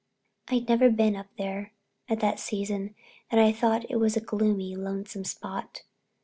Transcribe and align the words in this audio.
I'd 0.47 0.67
never 0.67 0.89
been 0.89 1.15
up 1.15 1.27
there 1.37 1.73
at 2.09 2.21
that 2.21 2.39
season 2.39 2.95
and 3.29 3.39
I 3.39 3.51
thought 3.51 3.85
it 3.87 3.97
was 3.99 4.17
a 4.17 4.19
gloomy, 4.19 4.75
lonesome 4.75 5.25
spot. 5.25 5.83